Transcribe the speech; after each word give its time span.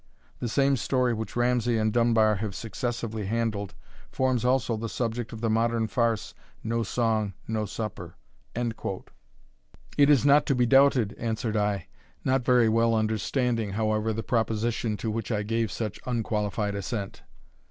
The 0.39 0.49
same 0.49 0.77
story 0.77 1.13
which 1.13 1.35
Ramsay 1.35 1.77
and 1.77 1.93
Dunbar 1.93 2.37
have 2.37 2.55
successively 2.55 3.27
handled, 3.27 3.75
forms 4.11 4.43
also 4.43 4.75
the 4.75 4.89
subject 4.89 5.31
of 5.31 5.41
the 5.41 5.49
modern 5.51 5.85
farce, 5.87 6.33
No 6.63 6.81
Song, 6.81 7.35
no 7.47 7.67
Supper.] 7.67 8.15
"It 8.57 10.09
is 10.09 10.25
not 10.25 10.47
to 10.47 10.55
be 10.55 10.65
doubted," 10.65 11.13
answered 11.19 11.55
I, 11.55 11.87
not 12.25 12.43
very 12.43 12.67
well 12.67 12.95
understanding, 12.95 13.73
however, 13.73 14.11
the 14.11 14.23
proposition 14.23 14.97
to 14.97 15.11
which 15.11 15.31
I 15.31 15.43
gave 15.43 15.71
such 15.71 15.99
unqualified 16.07 16.73
assent. 16.73 17.21